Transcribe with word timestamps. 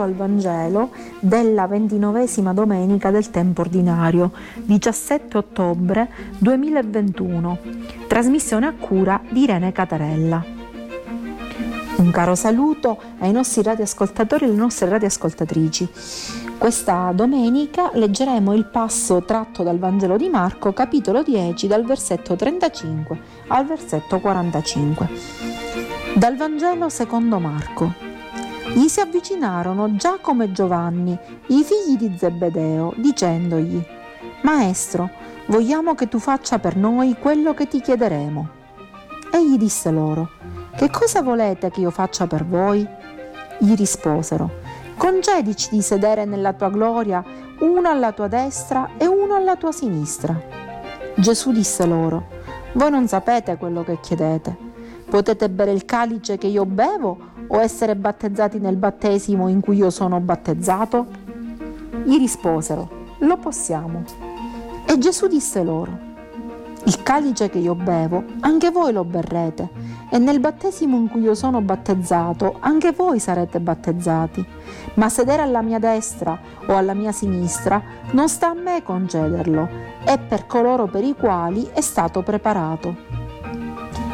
dedicato 0.00 0.02
al 0.02 0.14
Vangelo 0.14 0.90
della 1.20 1.66
ventinovesima 1.66 2.52
domenica 2.52 3.10
del 3.10 3.30
tempo 3.30 3.60
ordinario, 3.60 4.32
17 4.54 5.36
ottobre 5.36 6.10
2021, 6.38 7.58
trasmissione 8.06 8.66
a 8.66 8.72
cura 8.72 9.20
di 9.28 9.42
Irene 9.42 9.72
Catarella. 9.72 10.58
Un 11.96 12.10
caro 12.10 12.34
saluto 12.34 12.98
ai 13.18 13.30
nostri 13.30 13.62
radioascoltatori 13.62 14.44
e 14.44 14.48
alle 14.48 14.56
nostre 14.56 14.88
radioascoltatrici. 14.88 15.88
Questa 16.56 17.12
domenica 17.14 17.90
leggeremo 17.92 18.54
il 18.54 18.66
passo 18.66 19.22
tratto 19.22 19.62
dal 19.62 19.78
Vangelo 19.78 20.16
di 20.16 20.28
Marco, 20.28 20.72
capitolo 20.72 21.22
10, 21.22 21.66
dal 21.66 21.84
versetto 21.84 22.36
35 22.36 23.20
al 23.48 23.66
versetto 23.66 24.18
45. 24.18 25.08
Dal 26.14 26.36
Vangelo 26.36 26.88
secondo 26.88 27.38
Marco. 27.38 28.09
Gli 28.72 28.86
si 28.86 29.00
avvicinarono 29.00 29.96
Giacomo 29.96 30.44
e 30.44 30.52
Giovanni, 30.52 31.18
i 31.48 31.64
figli 31.64 31.96
di 31.96 32.16
Zebedeo, 32.16 32.92
dicendogli, 32.96 33.84
Maestro, 34.42 35.10
vogliamo 35.46 35.96
che 35.96 36.06
tu 36.06 36.20
faccia 36.20 36.60
per 36.60 36.76
noi 36.76 37.16
quello 37.18 37.52
che 37.52 37.66
ti 37.66 37.80
chiederemo. 37.80 38.48
Egli 39.32 39.56
disse 39.56 39.90
loro, 39.90 40.30
Che 40.76 40.88
cosa 40.88 41.20
volete 41.20 41.70
che 41.70 41.80
io 41.80 41.90
faccia 41.90 42.28
per 42.28 42.46
voi? 42.46 42.86
Gli 43.58 43.74
risposero, 43.74 44.50
Concedici 44.96 45.70
di 45.70 45.82
sedere 45.82 46.24
nella 46.24 46.52
tua 46.52 46.70
gloria, 46.70 47.24
uno 47.58 47.88
alla 47.88 48.12
tua 48.12 48.28
destra 48.28 48.90
e 48.98 49.06
uno 49.06 49.34
alla 49.34 49.56
tua 49.56 49.72
sinistra. 49.72 50.40
Gesù 51.16 51.50
disse 51.50 51.84
loro, 51.86 52.28
Voi 52.74 52.90
non 52.90 53.08
sapete 53.08 53.56
quello 53.56 53.82
che 53.82 53.98
chiedete. 54.00 54.68
Potete 55.10 55.50
bere 55.50 55.72
il 55.72 55.84
calice 55.84 56.38
che 56.38 56.46
io 56.46 56.64
bevo 56.64 57.29
o 57.52 57.60
essere 57.60 57.96
battezzati 57.96 58.58
nel 58.58 58.76
battesimo 58.76 59.48
in 59.48 59.60
cui 59.60 59.76
io 59.76 59.90
sono 59.90 60.20
battezzato? 60.20 61.06
Gli 62.04 62.18
risposero, 62.18 62.88
lo 63.18 63.36
possiamo. 63.36 64.04
E 64.86 64.98
Gesù 64.98 65.26
disse 65.26 65.62
loro, 65.62 66.08
il 66.84 67.02
calice 67.02 67.50
che 67.50 67.58
io 67.58 67.74
bevo, 67.74 68.24
anche 68.40 68.70
voi 68.70 68.92
lo 68.92 69.04
berrete, 69.04 69.68
e 70.10 70.18
nel 70.18 70.40
battesimo 70.40 70.96
in 70.96 71.08
cui 71.08 71.20
io 71.20 71.34
sono 71.34 71.60
battezzato, 71.60 72.56
anche 72.60 72.92
voi 72.92 73.18
sarete 73.18 73.60
battezzati. 73.60 74.44
Ma 74.94 75.08
sedere 75.08 75.42
alla 75.42 75.62
mia 75.62 75.78
destra 75.78 76.38
o 76.66 76.76
alla 76.76 76.94
mia 76.94 77.12
sinistra 77.12 77.82
non 78.12 78.28
sta 78.28 78.48
a 78.48 78.54
me 78.54 78.82
concederlo, 78.82 79.68
è 80.04 80.18
per 80.18 80.46
coloro 80.46 80.86
per 80.86 81.04
i 81.04 81.14
quali 81.14 81.68
è 81.72 81.80
stato 81.80 82.22
preparato. 82.22 83.19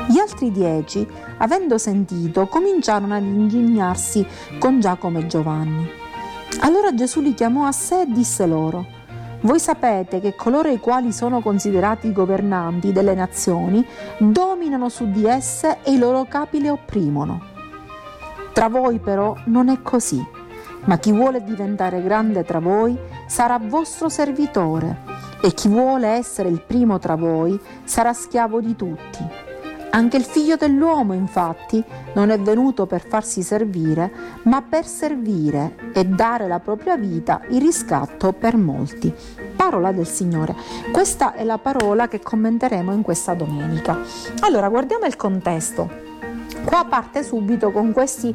Gli 0.09 0.19
altri 0.19 0.53
dieci, 0.53 1.05
avendo 1.39 1.79
sentito, 1.79 2.47
cominciarono 2.47 3.15
ad 3.15 3.25
indignarsi 3.25 4.25
con 4.59 4.79
Giacomo 4.79 5.19
e 5.19 5.27
Giovanni. 5.27 5.85
Allora 6.61 6.95
Gesù 6.95 7.21
li 7.21 7.35
chiamò 7.35 7.67
a 7.67 7.73
sé 7.73 8.03
e 8.03 8.07
disse 8.07 8.47
loro, 8.47 8.87
voi 9.41 9.59
sapete 9.59 10.21
che 10.21 10.37
coloro 10.37 10.69
i 10.69 10.79
quali 10.79 11.13
sono 11.13 11.41
considerati 11.41 12.13
governanti 12.13 12.93
delle 12.93 13.15
nazioni 13.15 13.85
dominano 14.19 14.89
su 14.89 15.11
di 15.11 15.27
esse 15.27 15.79
e 15.83 15.93
i 15.93 15.99
loro 15.99 16.25
capi 16.25 16.61
le 16.61 16.71
opprimono. 16.71 17.43
Tra 18.53 18.69
voi 18.69 19.01
però 19.01 19.37
non 19.47 19.69
è 19.69 19.83
così, 19.83 20.25
ma 20.85 20.99
chi 20.99 21.11
vuole 21.11 21.43
diventare 21.43 22.01
grande 22.01 22.45
tra 22.45 22.61
voi 22.61 22.97
sarà 23.27 23.59
vostro 23.59 24.09
servitore 24.09 25.03
e 25.43 25.53
chi 25.53 25.67
vuole 25.67 26.07
essere 26.09 26.49
il 26.49 26.63
primo 26.63 26.99
tra 27.01 27.17
voi 27.17 27.61
sarà 27.85 28.13
schiavo 28.13 28.61
di 28.61 28.77
tutti. 28.77 29.55
Anche 29.97 30.19
il 30.19 30.25
figlio 30.25 30.57
dell'uomo, 30.57 31.15
infatti, 31.15 31.83
non 32.13 32.29
è 32.29 32.39
venuto 32.39 32.85
per 32.85 33.01
farsi 33.01 33.43
servire, 33.43 34.13
ma 34.43 34.61
per 34.61 34.85
servire 34.85 35.91
e 35.95 36.05
dare 36.05 36.47
la 36.47 36.59
propria 36.61 36.99
vita 36.99 37.41
in 37.49 37.61
riscatto 37.61 38.35
per 38.35 38.59
molti. 38.59 39.11
Parola 39.57 39.93
del 39.93 40.07
Signore. 40.07 40.55
Questa 40.93 41.33
è 41.33 41.45
la 41.45 41.57
parola 41.57 42.09
che 42.09 42.21
commenteremo 42.21 42.93
in 42.93 43.01
questa 43.01 43.33
domenica. 43.33 43.99
Allora, 44.41 44.69
guardiamo 44.69 45.07
il 45.07 45.17
contesto. 45.17 45.91
Qua 46.63 46.85
parte 46.85 47.23
subito 47.23 47.71
con 47.71 47.93
questi 47.93 48.35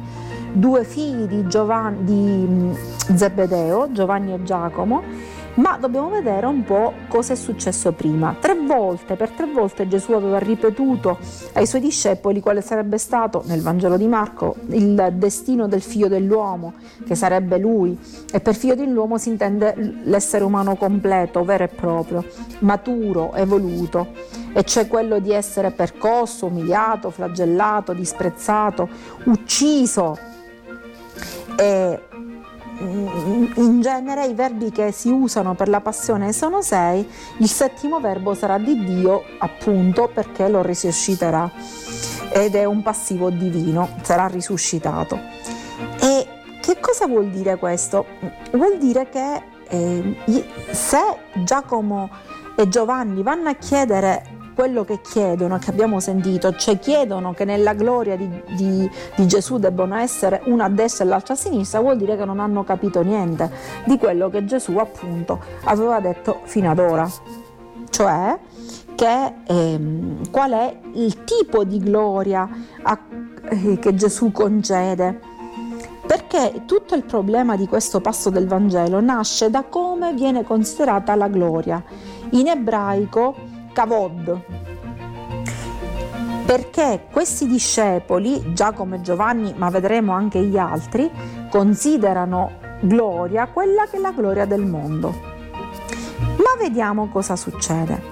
due 0.52 0.82
figli 0.82 1.26
di, 1.26 1.46
Giovanni, 1.46 2.02
di 2.02 3.16
Zebedeo, 3.16 3.92
Giovanni 3.92 4.32
e 4.32 4.42
Giacomo, 4.42 5.02
ma 5.54 5.76
dobbiamo 5.78 6.08
vedere 6.08 6.46
un 6.46 6.64
po' 6.64 6.92
cosa 7.08 7.34
è 7.34 7.36
successo 7.36 7.92
prima. 7.92 8.36
Tre 8.40 8.54
volte, 8.54 9.16
per 9.16 9.30
tre 9.30 9.46
volte 9.46 9.86
Gesù 9.86 10.12
aveva 10.12 10.38
ripetuto 10.38 11.18
ai 11.52 11.66
suoi 11.66 11.80
discepoli 11.80 12.40
quale 12.40 12.62
sarebbe 12.62 12.96
stato 12.98 13.42
nel 13.46 13.60
Vangelo 13.60 13.96
di 13.96 14.06
Marco 14.06 14.56
il 14.68 15.12
destino 15.14 15.68
del 15.68 15.82
figlio 15.82 16.08
dell'uomo, 16.08 16.74
che 17.06 17.14
sarebbe 17.14 17.58
lui. 17.58 17.98
E 18.32 18.40
per 18.40 18.54
figlio 18.54 18.74
dell'uomo 18.74 19.18
si 19.18 19.28
intende 19.28 19.74
l'essere 20.04 20.44
umano 20.44 20.76
completo, 20.76 21.44
vero 21.44 21.64
e 21.64 21.68
proprio, 21.68 22.24
maturo, 22.60 23.34
evoluto. 23.34 24.08
E 24.54 24.64
cioè 24.64 24.86
quello 24.86 25.18
di 25.18 25.32
essere 25.32 25.70
percosso, 25.70 26.46
umiliato, 26.46 27.10
flagellato, 27.10 27.92
disprezzato, 27.92 28.88
ucciso. 29.24 30.16
E 31.56 32.00
in 32.82 33.80
genere 33.80 34.26
i 34.26 34.34
verbi 34.34 34.70
che 34.70 34.92
si 34.92 35.10
usano 35.10 35.54
per 35.54 35.68
la 35.68 35.80
passione 35.80 36.32
sono 36.32 36.62
sei, 36.62 37.08
il 37.38 37.48
settimo 37.48 38.00
verbo 38.00 38.34
sarà 38.34 38.58
di 38.58 38.84
Dio 38.84 39.22
appunto 39.38 40.10
perché 40.12 40.48
lo 40.48 40.62
risusciterà 40.62 41.50
ed 42.32 42.54
è 42.54 42.64
un 42.64 42.82
passivo 42.82 43.30
divino, 43.30 43.96
sarà 44.02 44.26
risuscitato. 44.26 45.18
E 46.00 46.26
che 46.60 46.78
cosa 46.80 47.06
vuol 47.06 47.28
dire 47.28 47.56
questo? 47.56 48.06
Vuol 48.52 48.78
dire 48.78 49.08
che 49.08 49.42
eh, 49.68 50.16
se 50.70 50.98
Giacomo 51.44 52.10
e 52.56 52.68
Giovanni 52.68 53.22
vanno 53.22 53.48
a 53.48 53.54
chiedere 53.54 54.31
quello 54.54 54.84
che 54.84 55.00
chiedono, 55.00 55.58
che 55.58 55.70
abbiamo 55.70 56.00
sentito, 56.00 56.54
cioè 56.54 56.78
chiedono 56.78 57.32
che 57.32 57.44
nella 57.44 57.74
gloria 57.74 58.16
di, 58.16 58.28
di, 58.56 58.90
di 59.16 59.26
Gesù 59.26 59.58
debbano 59.58 59.96
essere 59.96 60.42
una 60.46 60.64
a 60.64 60.68
destra 60.68 61.04
e 61.04 61.08
l'altra 61.08 61.34
a 61.34 61.36
sinistra, 61.36 61.80
vuol 61.80 61.96
dire 61.96 62.16
che 62.16 62.24
non 62.24 62.40
hanno 62.40 62.64
capito 62.64 63.02
niente 63.02 63.50
di 63.84 63.98
quello 63.98 64.30
che 64.30 64.44
Gesù 64.44 64.76
appunto 64.76 65.40
aveva 65.64 66.00
detto 66.00 66.40
fino 66.44 66.70
ad 66.70 66.78
ora. 66.78 67.10
Cioè 67.90 68.38
che, 68.94 69.34
ehm, 69.46 70.30
qual 70.30 70.52
è 70.52 70.78
il 70.94 71.24
tipo 71.24 71.64
di 71.64 71.78
gloria 71.78 72.48
a, 72.82 72.98
eh, 73.48 73.78
che 73.78 73.94
Gesù 73.94 74.30
concede 74.30 75.30
perché 76.06 76.64
tutto 76.66 76.94
il 76.94 77.04
problema 77.04 77.56
di 77.56 77.66
questo 77.66 78.00
passo 78.00 78.28
del 78.28 78.46
Vangelo 78.46 79.00
nasce 79.00 79.50
da 79.50 79.62
come 79.62 80.12
viene 80.12 80.42
considerata 80.42 81.14
la 81.14 81.28
gloria. 81.28 81.82
In 82.30 82.48
ebraico 82.48 83.34
Kavod. 83.72 84.40
Perché 86.44 87.06
questi 87.10 87.46
discepoli, 87.46 88.52
Giacomo 88.52 88.96
e 88.96 89.00
Giovanni, 89.00 89.54
ma 89.56 89.70
vedremo 89.70 90.12
anche 90.12 90.42
gli 90.42 90.58
altri, 90.58 91.10
considerano 91.48 92.52
gloria 92.80 93.46
quella 93.46 93.86
che 93.86 93.96
è 93.96 94.00
la 94.00 94.12
gloria 94.12 94.44
del 94.44 94.64
mondo. 94.64 95.10
Ma 96.36 96.60
vediamo 96.60 97.08
cosa 97.08 97.36
succede. 97.36 98.02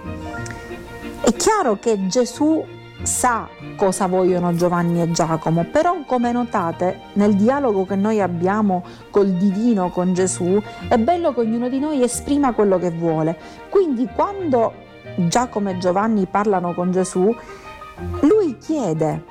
È 1.21 1.32
chiaro 1.34 1.78
che 1.78 2.06
Gesù 2.06 2.65
sa 3.03 3.48
cosa 3.77 4.06
vogliono 4.06 4.54
Giovanni 4.54 5.03
e 5.03 5.10
Giacomo, 5.10 5.65
però 5.65 5.97
come 6.06 6.32
notate 6.32 7.00
nel 7.15 7.34
dialogo 7.34 7.84
che 7.87 7.97
noi 7.97 8.21
abbiamo 8.21 8.84
col 9.10 9.31
divino, 9.32 9.91
con 9.91 10.12
Gesù, 10.12 10.60
è 10.88 10.97
bello 10.98 11.32
che 11.32 11.41
ognuno 11.41 11.69
di 11.69 11.78
noi 11.78 12.03
esprima 12.03 12.53
quello 12.53 12.78
che 12.78 12.91
vuole. 12.91 13.38
Quindi 13.69 14.09
quando 14.15 14.88
Giacomo 15.16 15.71
e 15.71 15.78
Giovanni 15.78 16.26
parlano 16.26 16.75
con 16.75 16.91
Gesù, 16.91 17.34
lui 18.21 18.56
chiede 18.59 19.25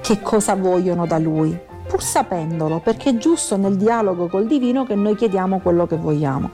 che 0.00 0.20
cosa 0.20 0.54
vogliono 0.54 1.06
da 1.06 1.18
lui, 1.18 1.58
pur 1.86 2.02
sapendolo, 2.02 2.80
perché 2.80 3.10
è 3.10 3.16
giusto 3.16 3.56
nel 3.56 3.76
dialogo 3.76 4.28
col 4.28 4.46
divino 4.46 4.84
che 4.84 4.94
noi 4.94 5.14
chiediamo 5.14 5.60
quello 5.60 5.86
che 5.86 5.96
vogliamo, 5.96 6.50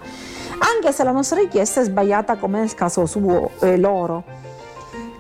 anche 0.59 0.93
se 0.93 1.05
la 1.05 1.13
nostra 1.13 1.41
richiesta 1.41 1.81
è 1.81 1.85
sbagliata 1.85 2.37
come 2.37 2.61
nel 2.61 2.75
caso 2.75 3.07
suo, 3.07 3.51
eh, 3.61 3.77
loro. 3.77 4.25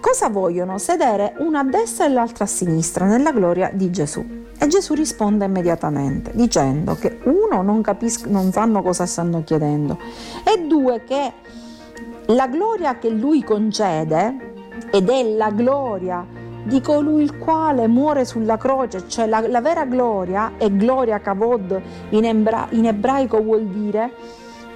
Cosa 0.00 0.28
vogliono? 0.28 0.78
Sedere 0.78 1.34
una 1.38 1.60
a 1.60 1.64
destra 1.64 2.06
e 2.06 2.08
l'altra 2.08 2.44
a 2.44 2.46
sinistra 2.46 3.06
nella 3.06 3.32
gloria 3.32 3.70
di 3.72 3.90
Gesù. 3.90 4.44
E 4.58 4.66
Gesù 4.68 4.94
risponde 4.94 5.44
immediatamente 5.44 6.30
dicendo 6.34 6.94
che 6.94 7.18
uno 7.24 7.60
non 7.62 7.82
capiscono, 7.82 8.40
non 8.40 8.52
sanno 8.52 8.82
cosa 8.82 9.04
stanno 9.04 9.44
chiedendo 9.44 9.98
e 10.44 10.66
due 10.66 11.04
che 11.04 11.32
la 12.26 12.48
gloria 12.48 12.98
che 12.98 13.08
lui 13.08 13.42
concede, 13.44 14.54
ed 14.90 15.08
è 15.08 15.22
la 15.34 15.50
gloria 15.50 16.24
di 16.64 16.80
colui 16.80 17.22
il 17.22 17.38
quale 17.38 17.86
muore 17.86 18.24
sulla 18.24 18.56
croce, 18.56 19.08
cioè 19.08 19.26
la, 19.26 19.46
la 19.46 19.60
vera 19.60 19.84
gloria, 19.84 20.52
e 20.58 20.74
gloria 20.74 21.20
kavod 21.20 21.80
in, 22.10 22.24
embra, 22.24 22.66
in 22.70 22.86
ebraico 22.86 23.40
vuol 23.40 23.66
dire 23.66 24.12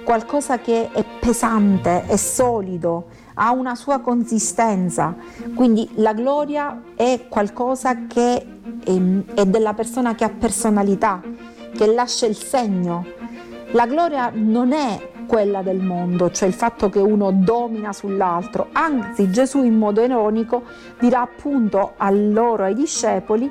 qualcosa 0.03 0.59
che 0.59 0.89
è 0.91 1.03
pesante, 1.19 2.05
è 2.05 2.15
solido, 2.15 3.07
ha 3.35 3.51
una 3.51 3.75
sua 3.75 3.99
consistenza. 3.99 5.15
Quindi 5.53 5.89
la 5.95 6.13
gloria 6.13 6.81
è 6.95 7.25
qualcosa 7.27 8.07
che 8.07 8.45
è, 8.83 9.01
è 9.33 9.45
della 9.45 9.73
persona 9.73 10.15
che 10.15 10.23
ha 10.23 10.29
personalità, 10.29 11.21
che 11.75 11.93
lascia 11.93 12.25
il 12.25 12.35
segno. 12.35 13.05
La 13.71 13.85
gloria 13.85 14.31
non 14.33 14.71
è 14.71 15.10
quella 15.31 15.61
del 15.61 15.79
mondo, 15.79 16.29
cioè 16.29 16.49
il 16.49 16.53
fatto 16.53 16.89
che 16.89 16.99
uno 16.99 17.31
domina 17.31 17.93
sull'altro. 17.93 18.67
Anzi, 18.73 19.31
Gesù 19.31 19.63
in 19.63 19.77
modo 19.77 20.03
ironico 20.03 20.63
dirà 20.99 21.21
appunto 21.21 21.93
a 21.95 22.09
loro, 22.09 22.65
ai 22.65 22.73
discepoli, 22.73 23.49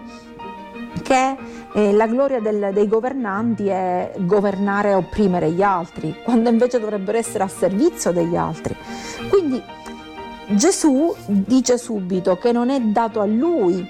che 1.03 1.37
eh, 1.73 1.93
la 1.93 2.07
gloria 2.07 2.39
del, 2.39 2.69
dei 2.75 2.87
governanti 2.87 3.69
è 3.69 4.13
governare 4.19 4.91
e 4.91 4.95
opprimere 4.95 5.53
gli 5.53 5.63
altri, 5.63 6.15
quando 6.23 6.51
invece 6.51 6.79
dovrebbero 6.79 7.17
essere 7.17 7.45
a 7.45 7.49
servizio 7.49 8.13
degli 8.13 8.37
altri. 8.37 8.77
Quindi 9.31 9.63
Gesù 10.49 11.15
dice 11.29 11.79
subito 11.79 12.37
che 12.37 12.53
non 12.53 12.69
è 12.69 12.79
dato 12.79 13.23
a 13.23 13.27
lui 13.27 13.89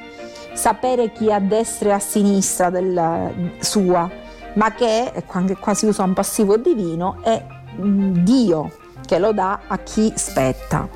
sapere 0.52 1.10
chi 1.10 1.26
è 1.26 1.32
a 1.32 1.40
destra 1.40 1.88
e 1.88 1.92
a 1.94 1.98
sinistra 1.98 2.70
del, 2.70 3.54
sua, 3.58 4.08
ma 4.54 4.72
che, 4.74 5.24
qua 5.26 5.74
si 5.74 5.86
usa 5.86 6.04
un 6.04 6.12
passivo 6.12 6.56
divino, 6.56 7.18
è 7.22 7.58
Dio 7.80 8.72
che 9.06 9.18
lo 9.18 9.32
dà 9.32 9.60
a 9.66 9.78
chi 9.78 10.12
spetta 10.14 10.88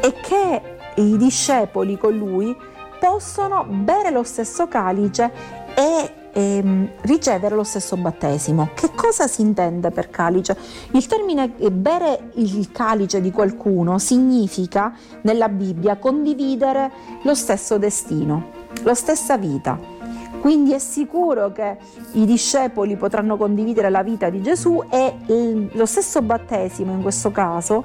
e 0.00 0.12
che 0.22 0.62
i 0.96 1.16
discepoli 1.16 1.98
con 1.98 2.16
lui 2.16 2.56
possono 2.98 3.64
bere 3.64 4.10
lo 4.10 4.22
stesso 4.22 4.68
calice 4.68 5.30
e 5.74 6.12
ehm, 6.32 6.90
ricevere 7.02 7.54
lo 7.54 7.64
stesso 7.64 7.96
battesimo. 7.96 8.70
Che 8.74 8.90
cosa 8.94 9.26
si 9.26 9.42
intende 9.42 9.90
per 9.90 10.10
calice? 10.10 10.56
Il 10.92 11.06
termine 11.06 11.52
bere 11.70 12.30
il 12.34 12.70
calice 12.72 13.20
di 13.20 13.30
qualcuno 13.30 13.98
significa 13.98 14.94
nella 15.22 15.48
Bibbia 15.48 15.96
condividere 15.96 16.90
lo 17.22 17.34
stesso 17.34 17.78
destino, 17.78 18.50
la 18.82 18.94
stessa 18.94 19.36
vita. 19.36 19.95
Quindi 20.40 20.72
è 20.72 20.78
sicuro 20.78 21.50
che 21.52 21.76
i 22.12 22.24
discepoli 22.24 22.96
potranno 22.96 23.36
condividere 23.36 23.90
la 23.90 24.02
vita 24.02 24.30
di 24.30 24.42
Gesù 24.42 24.82
e 24.90 25.68
lo 25.72 25.86
stesso 25.86 26.22
battesimo 26.22 26.92
in 26.92 27.02
questo 27.02 27.30
caso 27.30 27.84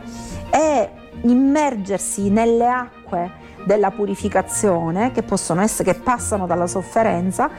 è 0.49 0.89
immergersi 1.23 2.29
nelle 2.29 2.67
acque 2.67 3.31
della 3.65 3.91
purificazione 3.91 5.11
che 5.11 5.23
possono 5.23 5.61
essere 5.61 5.93
che 5.93 5.99
passano 5.99 6.45
dalla 6.45 6.67
sofferenza 6.67 7.49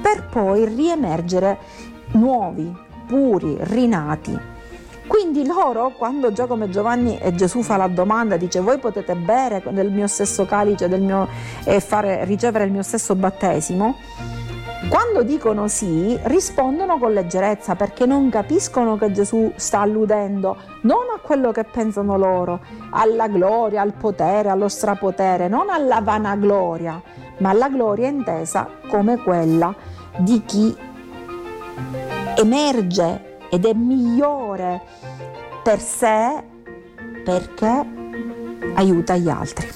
per 0.00 0.26
poi 0.26 0.64
riemergere 0.66 1.58
nuovi, 2.12 2.72
puri, 3.06 3.56
rinati. 3.60 4.50
Quindi 5.06 5.44
loro, 5.46 5.90
quando 5.90 6.32
Giacomo 6.32 6.64
e 6.64 6.70
Giovanni 6.70 7.18
e 7.18 7.34
Gesù 7.34 7.62
fa 7.62 7.76
la 7.76 7.86
domanda, 7.86 8.36
dice 8.36 8.60
voi 8.60 8.78
potete 8.78 9.14
bere 9.14 9.62
del 9.70 9.90
mio 9.90 10.06
stesso 10.06 10.46
calice 10.46 10.88
mio, 10.98 11.28
e 11.64 11.80
fare, 11.80 12.24
ricevere 12.24 12.64
il 12.64 12.72
mio 12.72 12.82
stesso 12.82 13.14
battesimo, 13.14 13.96
quando 14.88 15.22
dicono 15.22 15.68
sì, 15.68 16.18
rispondono 16.24 16.98
con 16.98 17.12
leggerezza 17.12 17.76
perché 17.76 18.04
non 18.06 18.28
capiscono 18.30 18.96
che 18.96 19.12
Gesù 19.12 19.52
sta 19.56 19.80
alludendo 19.80 20.56
non 20.82 21.06
a 21.14 21.20
quello 21.20 21.52
che 21.52 21.64
pensano 21.64 22.16
loro, 22.16 22.60
alla 22.90 23.28
gloria, 23.28 23.80
al 23.80 23.92
potere, 23.92 24.48
allo 24.48 24.68
strapotere, 24.68 25.48
non 25.48 25.70
alla 25.70 26.00
vanagloria, 26.00 27.00
ma 27.38 27.50
alla 27.50 27.68
gloria 27.68 28.08
intesa 28.08 28.68
come 28.88 29.18
quella 29.18 29.74
di 30.18 30.42
chi 30.44 30.76
emerge 32.36 33.38
ed 33.50 33.64
è 33.64 33.72
migliore 33.72 34.80
per 35.62 35.78
sé 35.80 36.42
perché 37.24 37.86
aiuta 38.74 39.16
gli 39.16 39.28
altri. 39.28 39.68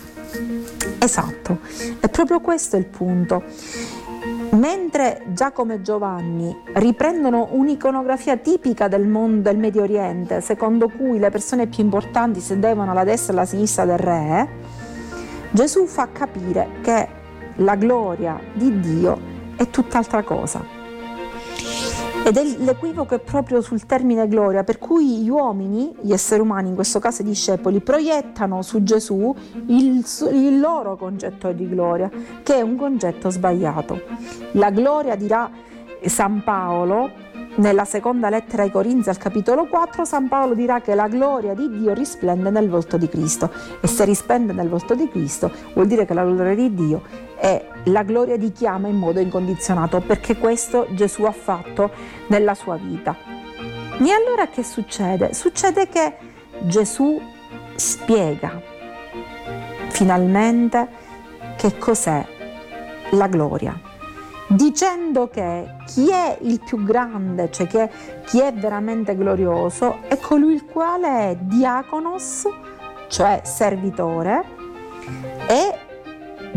Esatto, 0.98 1.58
è 2.00 2.08
proprio 2.08 2.40
questo 2.40 2.76
il 2.76 2.86
punto. 2.86 3.44
Mentre 4.56 5.22
Giacomo 5.26 5.74
e 5.74 5.82
Giovanni 5.82 6.56
riprendono 6.74 7.48
un'iconografia 7.50 8.38
tipica 8.38 8.88
del 8.88 9.06
mondo 9.06 9.42
del 9.42 9.58
Medio 9.58 9.82
Oriente, 9.82 10.40
secondo 10.40 10.88
cui 10.88 11.18
le 11.18 11.28
persone 11.28 11.66
più 11.66 11.84
importanti 11.84 12.40
sedevano 12.40 12.92
alla 12.92 13.04
destra 13.04 13.34
e 13.34 13.36
alla 13.36 13.44
sinistra 13.44 13.84
del 13.84 13.98
re, 13.98 14.48
Gesù 15.50 15.84
fa 15.84 16.08
capire 16.10 16.68
che 16.80 17.08
la 17.56 17.74
gloria 17.74 18.40
di 18.54 18.80
Dio 18.80 19.20
è 19.56 19.68
tutt'altra 19.68 20.22
cosa. 20.22 20.75
Ed 22.26 22.38
è 22.38 22.42
l'equivoco 22.58 23.14
è 23.14 23.20
proprio 23.20 23.60
sul 23.60 23.86
termine 23.86 24.26
gloria, 24.26 24.64
per 24.64 24.78
cui 24.78 25.22
gli 25.22 25.28
uomini, 25.28 25.94
gli 26.00 26.10
esseri 26.10 26.40
umani, 26.40 26.70
in 26.70 26.74
questo 26.74 26.98
caso 26.98 27.22
i 27.22 27.24
discepoli, 27.24 27.78
proiettano 27.78 28.62
su 28.62 28.82
Gesù 28.82 29.32
il, 29.68 30.04
il 30.32 30.58
loro 30.58 30.96
concetto 30.96 31.52
di 31.52 31.68
gloria, 31.68 32.10
che 32.42 32.56
è 32.56 32.62
un 32.62 32.74
concetto 32.74 33.30
sbagliato. 33.30 34.02
La 34.54 34.70
gloria, 34.70 35.14
dirà 35.14 35.48
San 36.04 36.42
Paolo, 36.42 37.12
nella 37.58 37.84
seconda 37.84 38.28
lettera 38.28 38.64
ai 38.64 38.72
Corinzi 38.72 39.08
al 39.08 39.18
capitolo 39.18 39.66
4 39.66 40.04
San 40.04 40.26
Paolo 40.28 40.54
dirà 40.54 40.80
che 40.80 40.94
la 40.94 41.08
gloria 41.08 41.54
di 41.54 41.70
Dio 41.70 41.94
risplende 41.94 42.50
nel 42.50 42.68
volto 42.68 42.98
di 42.98 43.08
Cristo 43.08 43.50
e 43.80 43.86
se 43.86 44.04
risplende 44.04 44.52
nel 44.52 44.68
volto 44.68 44.94
di 44.94 45.08
Cristo 45.08 45.50
vuol 45.72 45.86
dire 45.86 46.04
che 46.04 46.12
la 46.12 46.24
gloria 46.24 46.54
di 46.54 46.74
Dio 46.74 47.02
è 47.36 47.68
la 47.84 48.02
gloria 48.02 48.36
di 48.36 48.52
chi 48.52 48.66
ama 48.66 48.88
in 48.88 48.96
modo 48.96 49.20
incondizionato 49.20 50.00
perché 50.00 50.36
questo 50.36 50.86
Gesù 50.90 51.24
ha 51.24 51.32
fatto 51.32 51.90
nella 52.28 52.54
sua 52.54 52.76
vita. 52.76 53.16
E 53.98 54.10
allora 54.10 54.48
che 54.48 54.62
succede? 54.62 55.32
Succede 55.32 55.88
che 55.88 56.16
Gesù 56.60 57.20
spiega 57.74 58.60
finalmente 59.88 60.88
che 61.56 61.78
cos'è 61.78 62.26
la 63.10 63.26
gloria 63.28 63.94
dicendo 64.46 65.28
che 65.28 65.74
chi 65.86 66.08
è 66.10 66.38
il 66.42 66.60
più 66.64 66.82
grande, 66.84 67.50
cioè 67.50 67.66
che 67.66 67.90
chi 68.26 68.40
è 68.40 68.52
veramente 68.52 69.16
glorioso, 69.16 70.00
è 70.08 70.18
colui 70.18 70.54
il 70.54 70.64
quale 70.64 71.30
è 71.30 71.36
diaconos, 71.36 72.46
cioè 73.08 73.40
servitore, 73.44 74.44
e 75.48 75.75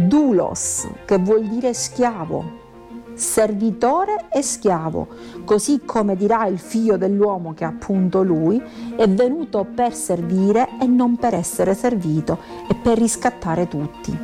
doulos, 0.08 0.88
che 1.06 1.18
vuol 1.18 1.46
dire 1.48 1.74
schiavo, 1.74 2.68
servitore 3.14 4.28
e 4.32 4.42
schiavo, 4.42 5.08
così 5.44 5.82
come 5.84 6.16
dirà 6.16 6.46
il 6.48 6.58
figlio 6.58 6.98
dell'uomo 6.98 7.54
che 7.54 7.66
appunto 7.66 8.24
lui, 8.24 8.62
è 8.96 9.08
venuto 9.08 9.66
per 9.66 9.94
servire 9.94 10.70
e 10.80 10.86
non 10.86 11.18
per 11.18 11.34
essere 11.34 11.74
servito 11.74 12.38
e 12.70 12.76
per 12.76 12.98
riscattare 12.98 13.68
tutti. 13.68 14.18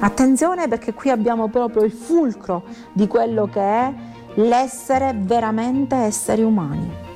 Attenzione 0.00 0.68
perché 0.68 0.94
qui 0.94 1.10
abbiamo 1.10 1.48
proprio 1.48 1.82
il 1.84 1.92
fulcro 1.92 2.64
di 2.92 3.06
quello 3.06 3.46
che 3.46 3.60
è 3.60 3.92
l'essere 4.34 5.14
veramente 5.18 5.96
esseri 5.96 6.42
umani. 6.42 7.07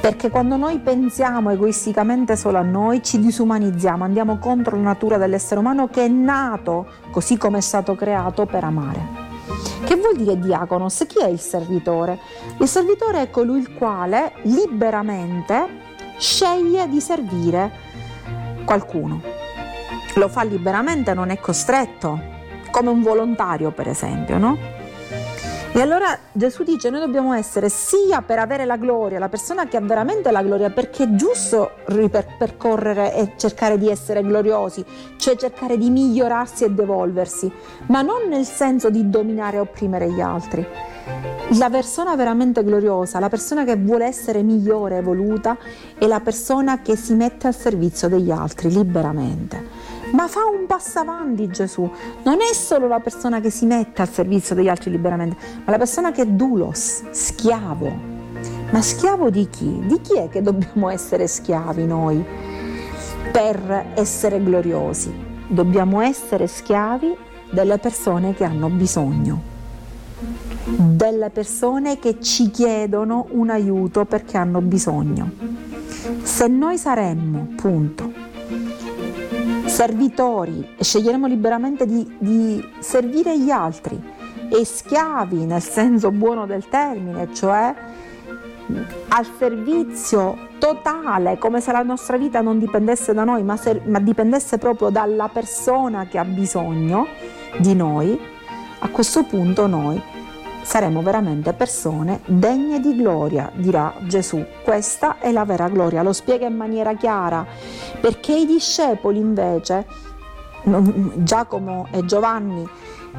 Perché 0.00 0.30
quando 0.30 0.56
noi 0.56 0.78
pensiamo 0.78 1.50
egoisticamente 1.50 2.36
solo 2.36 2.58
a 2.58 2.62
noi 2.62 3.02
ci 3.02 3.20
disumanizziamo, 3.20 4.02
andiamo 4.02 4.38
contro 4.38 4.76
la 4.76 4.82
natura 4.82 5.18
dell'essere 5.18 5.60
umano 5.60 5.88
che 5.88 6.04
è 6.04 6.08
nato, 6.08 6.86
così 7.10 7.36
come 7.36 7.58
è 7.58 7.60
stato 7.60 7.94
creato, 7.94 8.46
per 8.46 8.64
amare. 8.64 9.28
Che 9.84 9.96
vuol 9.96 10.16
dire 10.16 10.38
diaconos? 10.38 11.04
Chi 11.06 11.18
è 11.18 11.28
il 11.28 11.40
servitore? 11.40 12.18
Il 12.58 12.68
servitore 12.68 13.22
è 13.22 13.30
colui 13.30 13.58
il 13.58 13.74
quale 13.74 14.32
liberamente 14.42 15.88
sceglie 16.18 16.88
di 16.88 17.00
servire 17.00 17.70
qualcuno 18.64 19.38
lo 20.14 20.28
fa 20.28 20.42
liberamente, 20.42 21.14
non 21.14 21.30
è 21.30 21.38
costretto, 21.38 22.20
come 22.70 22.90
un 22.90 23.02
volontario 23.02 23.70
per 23.70 23.88
esempio, 23.88 24.38
no? 24.38 24.58
E 25.72 25.80
allora 25.80 26.18
Gesù 26.32 26.64
dice 26.64 26.90
noi 26.90 26.98
dobbiamo 26.98 27.32
essere 27.32 27.68
sia 27.68 28.22
per 28.22 28.40
avere 28.40 28.64
la 28.64 28.76
gloria, 28.76 29.20
la 29.20 29.28
persona 29.28 29.68
che 29.68 29.76
ha 29.76 29.80
veramente 29.80 30.32
la 30.32 30.42
gloria, 30.42 30.68
perché 30.70 31.04
è 31.04 31.14
giusto 31.14 31.70
percorrere 31.86 33.14
e 33.14 33.32
cercare 33.36 33.78
di 33.78 33.88
essere 33.88 34.22
gloriosi, 34.22 34.84
cioè 35.16 35.36
cercare 35.36 35.78
di 35.78 35.88
migliorarsi 35.88 36.64
e 36.64 36.70
devolversi, 36.70 37.50
ma 37.86 38.02
non 38.02 38.28
nel 38.28 38.46
senso 38.46 38.90
di 38.90 39.08
dominare 39.08 39.58
e 39.58 39.60
opprimere 39.60 40.10
gli 40.10 40.20
altri. 40.20 40.66
La 41.58 41.70
persona 41.70 42.16
veramente 42.16 42.64
gloriosa, 42.64 43.20
la 43.20 43.28
persona 43.28 43.64
che 43.64 43.76
vuole 43.76 44.06
essere 44.06 44.42
migliore, 44.42 44.96
evoluta, 44.96 45.56
è 45.96 46.06
la 46.06 46.20
persona 46.20 46.80
che 46.80 46.96
si 46.96 47.14
mette 47.14 47.46
al 47.46 47.54
servizio 47.54 48.08
degli 48.08 48.32
altri 48.32 48.72
liberamente. 48.72 49.99
Ma 50.12 50.26
fa 50.26 50.40
un 50.44 50.66
passo 50.66 50.98
avanti 50.98 51.48
Gesù. 51.48 51.88
Non 52.24 52.40
è 52.40 52.52
solo 52.52 52.88
la 52.88 52.98
persona 52.98 53.40
che 53.40 53.50
si 53.50 53.66
mette 53.66 54.02
al 54.02 54.08
servizio 54.08 54.54
degli 54.54 54.68
altri 54.68 54.90
liberamente, 54.90 55.36
ma 55.64 55.70
la 55.70 55.78
persona 55.78 56.10
che 56.10 56.22
è 56.22 56.26
dulos, 56.26 57.02
schiavo. 57.10 58.18
Ma 58.70 58.82
schiavo 58.82 59.30
di 59.30 59.48
chi? 59.48 59.80
Di 59.84 60.00
chi 60.00 60.16
è 60.16 60.28
che 60.28 60.42
dobbiamo 60.42 60.88
essere 60.88 61.26
schiavi 61.26 61.86
noi 61.86 62.24
per 63.30 63.92
essere 63.94 64.42
gloriosi? 64.42 65.12
Dobbiamo 65.46 66.00
essere 66.00 66.46
schiavi 66.46 67.16
delle 67.50 67.78
persone 67.78 68.34
che 68.34 68.44
hanno 68.44 68.68
bisogno, 68.68 69.42
delle 70.64 71.30
persone 71.30 71.98
che 71.98 72.20
ci 72.20 72.50
chiedono 72.50 73.26
un 73.30 73.50
aiuto 73.50 74.04
perché 74.04 74.36
hanno 74.36 74.60
bisogno. 74.60 75.30
Se 76.22 76.46
noi 76.46 76.78
saremmo, 76.78 77.48
punto, 77.56 78.29
servitori 79.80 80.74
e 80.76 80.84
sceglieremo 80.84 81.26
liberamente 81.26 81.86
di, 81.86 82.06
di 82.18 82.62
servire 82.80 83.40
gli 83.40 83.48
altri 83.48 83.98
e 84.52 84.62
schiavi 84.62 85.46
nel 85.46 85.62
senso 85.62 86.10
buono 86.10 86.44
del 86.44 86.68
termine, 86.68 87.32
cioè 87.32 87.74
al 89.08 89.26
servizio 89.38 90.48
totale, 90.58 91.38
come 91.38 91.62
se 91.62 91.72
la 91.72 91.82
nostra 91.82 92.18
vita 92.18 92.42
non 92.42 92.58
dipendesse 92.58 93.14
da 93.14 93.24
noi, 93.24 93.42
ma, 93.42 93.56
se, 93.56 93.80
ma 93.86 93.98
dipendesse 94.00 94.58
proprio 94.58 94.90
dalla 94.90 95.28
persona 95.28 96.04
che 96.04 96.18
ha 96.18 96.24
bisogno 96.26 97.06
di 97.56 97.74
noi, 97.74 98.20
a 98.80 98.88
questo 98.88 99.24
punto 99.24 99.66
noi 99.66 100.00
saremo 100.70 101.02
veramente 101.02 101.52
persone 101.52 102.20
degne 102.26 102.78
di 102.78 102.94
gloria, 102.94 103.50
dirà 103.56 103.92
Gesù. 104.02 104.46
Questa 104.62 105.18
è 105.18 105.32
la 105.32 105.44
vera 105.44 105.68
gloria, 105.68 106.04
lo 106.04 106.12
spiega 106.12 106.46
in 106.46 106.54
maniera 106.54 106.94
chiara, 106.94 107.44
perché 108.00 108.36
i 108.36 108.46
discepoli 108.46 109.18
invece, 109.18 109.84
Giacomo 110.62 111.88
e 111.90 112.04
Giovanni, 112.04 112.64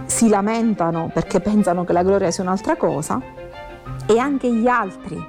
si 0.06 0.30
lamentano 0.30 1.12
perché 1.14 1.42
pensano 1.42 1.84
che 1.84 1.92
la 1.92 2.04
gloria 2.04 2.32
sia 2.32 2.44
un'altra 2.44 2.78
cosa 2.78 3.22
e 4.06 4.18
anche 4.18 4.50
gli 4.50 4.68
altri 4.68 5.22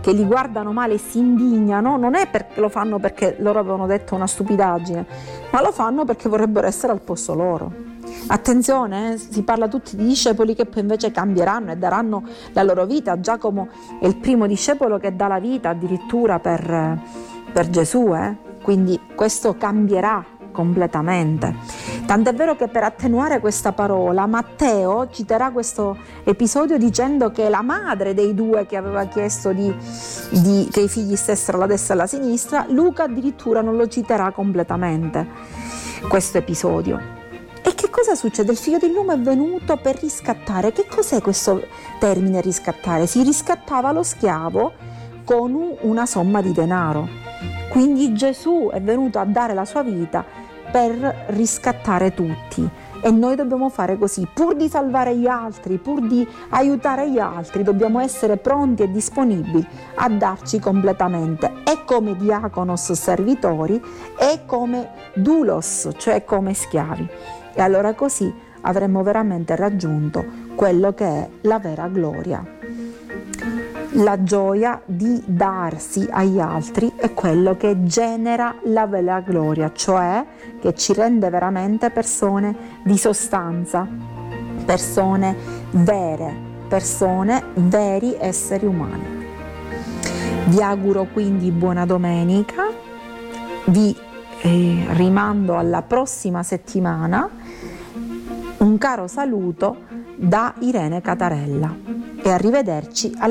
che 0.00 0.12
li 0.12 0.24
guardano 0.24 0.72
male 0.72 0.94
e 0.94 0.98
si 0.98 1.18
indignano, 1.18 1.98
non 1.98 2.14
è 2.14 2.26
perché 2.26 2.58
lo 2.58 2.70
fanno 2.70 2.98
perché 2.98 3.36
loro 3.40 3.58
avevano 3.58 3.86
detto 3.86 4.14
una 4.14 4.26
stupidaggine, 4.26 5.06
ma 5.50 5.60
lo 5.60 5.72
fanno 5.72 6.06
perché 6.06 6.30
vorrebbero 6.30 6.66
essere 6.66 6.90
al 6.90 7.02
posto 7.02 7.34
loro. 7.34 7.89
Attenzione, 8.28 9.14
eh, 9.14 9.18
si 9.18 9.42
parla 9.42 9.68
tutti 9.68 9.96
di 9.96 10.06
discepoli 10.06 10.54
che 10.54 10.66
poi 10.66 10.82
invece 10.82 11.10
cambieranno 11.10 11.72
e 11.72 11.76
daranno 11.76 12.22
la 12.52 12.62
loro 12.62 12.86
vita. 12.86 13.20
Giacomo 13.20 13.68
è 14.00 14.06
il 14.06 14.16
primo 14.16 14.46
discepolo 14.46 14.98
che 14.98 15.16
dà 15.16 15.26
la 15.26 15.40
vita 15.40 15.70
addirittura 15.70 16.38
per, 16.38 17.00
per 17.52 17.70
Gesù, 17.70 18.14
eh? 18.14 18.36
quindi 18.62 19.00
questo 19.14 19.56
cambierà 19.56 20.24
completamente. 20.52 21.54
Tant'è 22.06 22.34
vero 22.34 22.56
che 22.56 22.68
per 22.68 22.82
attenuare 22.82 23.40
questa 23.40 23.72
parola 23.72 24.26
Matteo 24.26 25.08
citerà 25.10 25.50
questo 25.50 25.96
episodio 26.24 26.76
dicendo 26.76 27.30
che 27.30 27.48
la 27.48 27.62
madre 27.62 28.14
dei 28.14 28.34
due 28.34 28.66
che 28.66 28.76
aveva 28.76 29.04
chiesto 29.04 29.52
di, 29.52 29.72
di, 30.30 30.68
che 30.70 30.80
i 30.80 30.88
figli 30.88 31.16
stessero 31.16 31.56
alla 31.56 31.66
destra 31.66 31.94
e 31.94 31.98
alla 31.98 32.06
sinistra, 32.06 32.66
Luca 32.68 33.04
addirittura 33.04 33.60
non 33.60 33.76
lo 33.76 33.86
citerà 33.88 34.30
completamente 34.32 35.26
questo 36.08 36.38
episodio. 36.38 37.19
Cosa 38.00 38.14
succede? 38.14 38.52
Il 38.52 38.56
figlio 38.56 38.78
dell'uomo 38.78 39.12
è 39.12 39.18
venuto 39.18 39.76
per 39.76 40.00
riscattare. 40.00 40.72
Che 40.72 40.86
cos'è 40.86 41.20
questo 41.20 41.66
termine 41.98 42.40
riscattare? 42.40 43.06
Si 43.06 43.22
riscattava 43.22 43.92
lo 43.92 44.02
schiavo 44.02 44.72
con 45.22 45.76
una 45.82 46.06
somma 46.06 46.40
di 46.40 46.50
denaro. 46.52 47.06
Quindi 47.68 48.14
Gesù 48.14 48.70
è 48.72 48.80
venuto 48.80 49.18
a 49.18 49.26
dare 49.26 49.52
la 49.52 49.66
sua 49.66 49.82
vita 49.82 50.24
per 50.72 51.26
riscattare 51.26 52.14
tutti 52.14 52.66
e 53.02 53.10
noi 53.10 53.36
dobbiamo 53.36 53.68
fare 53.68 53.98
così, 53.98 54.26
pur 54.32 54.56
di 54.56 54.70
salvare 54.70 55.14
gli 55.14 55.26
altri, 55.26 55.76
pur 55.76 56.00
di 56.00 56.26
aiutare 56.50 57.10
gli 57.10 57.18
altri, 57.18 57.62
dobbiamo 57.62 58.00
essere 58.00 58.38
pronti 58.38 58.82
e 58.82 58.90
disponibili 58.90 59.66
a 59.96 60.08
darci 60.08 60.58
completamente 60.58 61.52
e 61.64 61.84
come 61.84 62.16
diaconos 62.16 62.92
servitori 62.92 63.78
e 64.18 64.40
come 64.46 64.90
dulos, 65.14 65.90
cioè 65.98 66.24
come 66.24 66.54
schiavi. 66.54 67.08
E 67.52 67.62
allora 67.62 67.94
così 67.94 68.32
avremmo 68.62 69.02
veramente 69.02 69.56
raggiunto 69.56 70.24
quello 70.54 70.92
che 70.92 71.06
è 71.06 71.28
la 71.42 71.58
vera 71.58 71.88
gloria 71.88 72.58
la 73.94 74.22
gioia 74.22 74.80
di 74.84 75.20
darsi 75.26 76.06
agli 76.08 76.38
altri 76.38 76.92
è 76.94 77.12
quello 77.12 77.56
che 77.56 77.82
genera 77.84 78.54
la 78.64 78.86
vera 78.86 79.20
gloria, 79.20 79.72
cioè 79.74 80.24
che 80.60 80.74
ci 80.74 80.92
rende 80.92 81.28
veramente 81.28 81.90
persone 81.90 82.80
di 82.84 82.96
sostanza, 82.96 83.86
persone 84.64 85.36
vere, 85.72 86.32
persone 86.68 87.42
veri 87.54 88.16
esseri 88.18 88.66
umani. 88.66 89.18
Vi 90.46 90.62
auguro 90.62 91.06
quindi 91.12 91.50
buona 91.50 91.84
domenica, 91.84 92.68
vi 93.66 93.96
eh, 94.42 94.86
rimando 94.90 95.56
alla 95.56 95.82
prossima 95.82 96.44
settimana, 96.44 97.28
un 98.60 98.76
caro 98.76 99.06
saluto 99.06 99.84
da 100.16 100.54
Irene 100.60 101.00
Catarella 101.00 101.74
e 102.22 102.30
arrivederci 102.30 103.14
alla 103.18 103.28